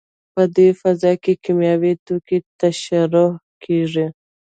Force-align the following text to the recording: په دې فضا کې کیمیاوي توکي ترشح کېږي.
په 0.33 0.41
دې 0.55 0.67
فضا 0.79 1.11
کې 1.23 1.33
کیمیاوي 1.43 1.93
توکي 2.05 2.37
ترشح 2.59 3.13
کېږي. 3.63 4.05